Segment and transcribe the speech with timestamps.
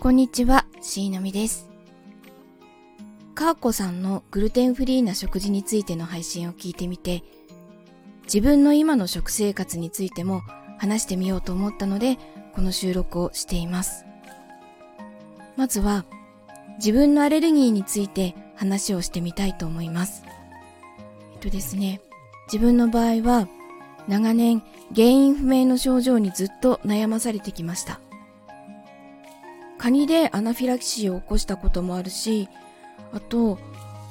[0.00, 1.68] こんにちは、しーのみです。
[3.34, 7.24] かーこさんのグルテンフリーな食事についての配信を聞いてみて、
[8.22, 10.42] 自分の今の食生活についても
[10.78, 12.16] 話してみようと思ったので、
[12.54, 14.04] この収録をしています。
[15.56, 16.04] まずは、
[16.76, 20.22] 自分のアレルギーについて話をしてみたいと思います。
[21.32, 22.00] えっとですね、
[22.46, 23.48] 自分の場合は、
[24.06, 24.62] 長年
[24.94, 28.00] 原因不明の症状にずっと悩まされてきました。
[29.78, 32.48] カニでアナフィラキシーを起こしたこともあるし、
[33.12, 33.58] あと、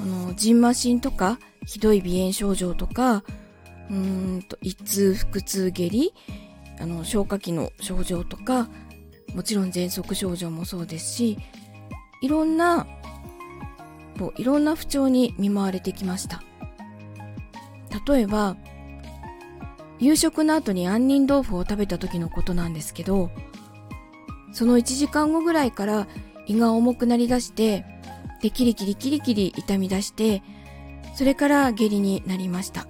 [0.00, 3.24] あの、ジンマシンとか、ひどい鼻炎症状とか、
[3.90, 6.14] うんと、一痛、腹痛、下痢、
[6.80, 8.68] あの、消化器の症状とか、
[9.34, 11.38] もちろん喘息症状もそうですし、
[12.22, 12.86] いろんな、
[14.18, 16.42] こういろんな不調に見舞われてきました。
[18.06, 18.56] 例えば、
[19.98, 23.30] 夕食の後に杏仁豆腐を食べた時のことなんですけど、
[24.58, 26.08] その1時間後ぐらいから
[26.46, 27.84] 胃が重くなりだして、
[28.42, 30.42] で、キリキリキリキリ痛み出して、
[31.14, 32.88] それから下痢になりました。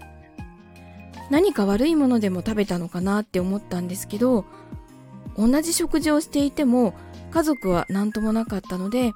[1.28, 4.46] 何か悪いものでも食べたのかなって思ったんですけど、
[5.36, 6.94] 同じ食事をしていても
[7.32, 9.12] 家族は何ともなかったので、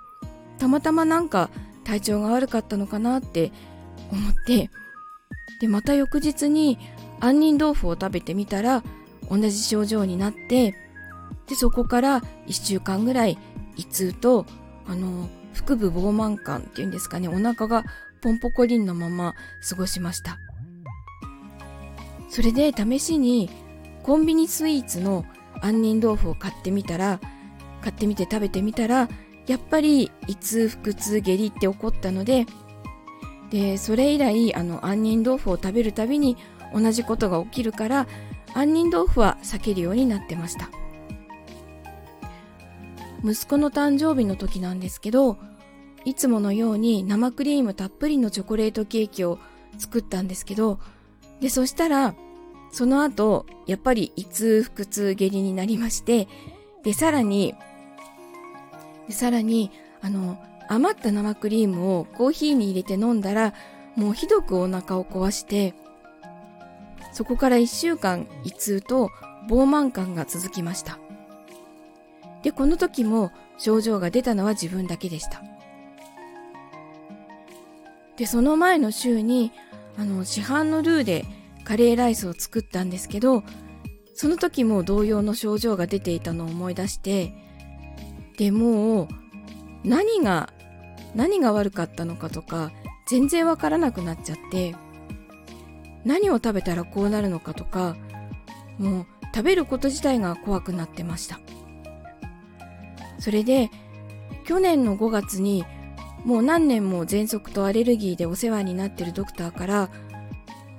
[0.58, 1.48] たまたまなんか
[1.84, 3.50] 体調が悪かったのかなって
[4.10, 4.68] 思って、
[5.62, 6.78] で、また翌日に
[7.18, 8.82] 杏仁豆腐を食べてみたら
[9.30, 10.74] 同じ症状になって、
[11.46, 13.38] で、そこから1週間ぐらい
[13.76, 14.46] 胃痛と、
[14.86, 17.84] あの、腹部膨満感っていうんですかね、お腹が
[18.22, 19.34] ポンポコリンのまま
[19.68, 20.38] 過ごしました。
[22.30, 23.50] それで試しに
[24.02, 25.24] コンビニスイーツの
[25.60, 27.20] 杏仁豆腐を買ってみたら、
[27.82, 29.08] 買ってみて食べてみたら、
[29.46, 32.46] やっぱり胃痛、腹痛、下痢って起こったので、
[33.50, 36.36] で、それ以来、あの、杏仁豆腐を食べるたびに
[36.74, 38.06] 同じことが起きるから、
[38.54, 40.70] 杏仁豆腐は避けるようになってました。
[43.24, 45.38] 息子の誕生日の時なんですけど、
[46.04, 49.38] いつものように生クリームたっぷりのチョコレートケーキを
[49.78, 50.80] 作ったんですけど、
[51.40, 52.14] で、そしたら、
[52.72, 56.26] その後、やっぱり胃痛、腹痛、下痢になりまして、
[56.82, 57.54] で、さらに、
[59.06, 60.38] でさらに、あの、
[60.68, 63.54] 余った生クリームをコーヒーに入れて飲んだら、
[63.94, 65.74] もうひどくお腹を壊して、
[67.12, 69.10] そこから一週間胃痛と
[69.48, 70.98] 膨満感が続きました。
[72.42, 75.42] で、この時も症状が出たのは自分だけでした。
[78.16, 79.52] で、その前の週に、
[79.96, 81.24] あの、市販のルーで
[81.64, 83.42] カレーライスを作ったんですけど、
[84.14, 87.34] その時も同様の症状が出ていたのを思い出して、
[88.36, 89.08] でもう、
[89.84, 90.52] 何が、
[91.14, 92.72] 何が悪かったのかとか、
[93.08, 94.74] 全然わからなくなっちゃって、
[96.04, 97.96] 何を食べたらこうなるのかとか、
[98.78, 101.40] もう食べること自体が怖くなってました。
[103.22, 103.70] それで
[104.44, 105.64] 去年の5月に
[106.24, 109.90] もう何年も喘息とアレルギーでお世話になってるドクターから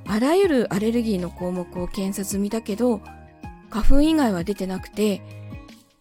[0.05, 2.99] あらゆるアレルギーの項目を検査済みだけど
[3.69, 5.21] 花粉以外は出てなくて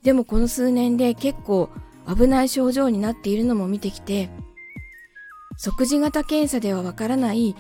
[0.03, 1.71] でもこの数年で結構
[2.09, 4.29] 危ない症状になっているのも見てきて
[5.57, 7.55] 即時型検査ではわからない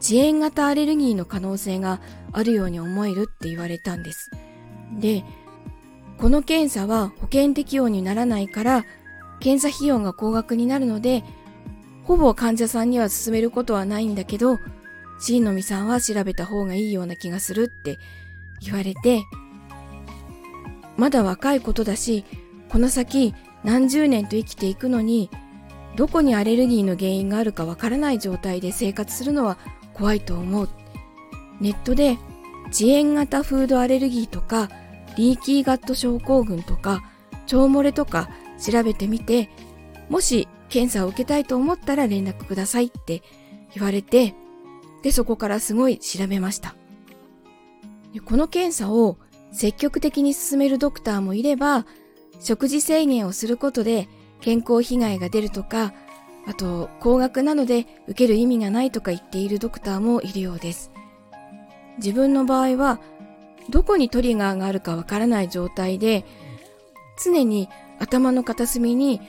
[0.00, 2.00] 遅延型アレルギーの可能性が
[2.32, 4.30] あるように思えるって言われたんです。
[4.98, 5.22] で、
[6.22, 8.84] この検査は保険適用にならないから、
[9.40, 11.24] 検査費用が高額になるので、
[12.04, 14.60] ほぼ患者さんには勧めることはないんだけど、
[15.18, 17.98] しのみさんは調べた方がいいような気がするって
[18.60, 19.24] 言われて、
[20.96, 22.24] まだ若いことだし、
[22.68, 23.34] この先
[23.64, 25.28] 何十年と生きていくのに、
[25.96, 29.58] どこにアレルギーの原因があるかわからない状態で生活するのは
[29.92, 30.68] 怖いと思う。
[31.60, 32.16] ネットで
[32.70, 34.68] 遅延型フードアレルギーとか
[35.16, 37.02] リーキーガット症候群とか
[37.44, 39.50] 腸漏れとか調べてみて、
[40.08, 43.22] もし検査を受けたいと思ったら連絡くださいって
[43.74, 44.34] 言われて、
[45.02, 46.74] で、そこからすごい調べました。
[48.24, 49.16] この検査を
[49.52, 51.86] 積極的に進めるドクターもいれば、
[52.40, 54.08] 食事制限をすることで
[54.40, 55.92] 健康被害が出るとか、
[56.46, 60.90] あと高額なので受ける意味がないとか言っているドクターもいるようです。
[61.98, 63.00] 自分の場合は
[63.70, 66.24] どこにトリガーがあるかわからない状態で、
[67.22, 67.68] 常に
[67.98, 69.20] 頭の片隅に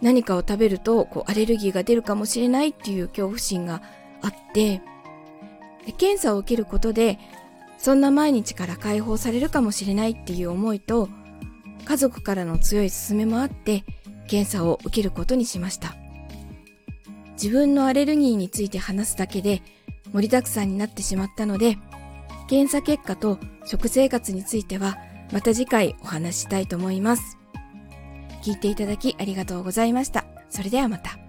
[0.00, 3.82] 何かを食べるとこうアレルギーが出るかもしれないっていう恐怖心が
[4.22, 4.80] あって
[5.86, 7.18] で、検査を受けることで、
[7.78, 11.08] そんな毎日から解放されるかもしれないっていう思いと、
[11.84, 13.84] 家族からの強い勧めもあって、
[14.26, 15.94] 検査を受けることにしました。
[17.32, 19.60] 自分のアレルギーについて話すだけで
[20.12, 21.76] 盛りだくさんになってしまったので、
[22.48, 24.98] 検査結果と食生活については
[25.32, 27.38] また次回お話したいと思います。
[28.42, 30.26] 聞いていただきありがとうございました。
[30.50, 31.23] それではまた。